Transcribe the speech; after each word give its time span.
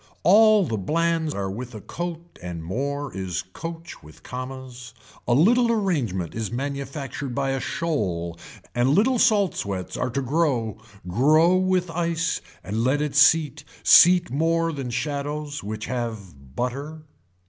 All 0.23 0.63
the 0.65 0.79
blands 0.79 1.31
are 1.35 1.51
with 1.51 1.75
a 1.75 1.79
coat 1.81 2.39
and 2.41 2.63
more 2.63 3.15
is 3.15 3.43
coach 3.43 4.01
with 4.01 4.23
commas. 4.23 4.95
A 5.27 5.35
little 5.35 5.71
arrangement 5.71 6.33
is 6.33 6.51
manufactured 6.51 7.35
by 7.35 7.51
a 7.51 7.59
shoal 7.59 8.39
and 8.73 8.89
little 8.89 9.19
salt 9.19 9.53
sweats 9.53 9.95
are 9.95 10.09
to 10.09 10.21
grow 10.23 10.79
grow 11.07 11.55
with 11.55 11.91
ice 11.91 12.41
and 12.63 12.83
let 12.83 12.99
it 12.99 13.13
seat 13.15 13.63
seat 13.83 14.31
more 14.31 14.71
than 14.71 14.89
shadows 14.89 15.63
which 15.63 15.85
have 15.85 16.55
butter. 16.55 17.03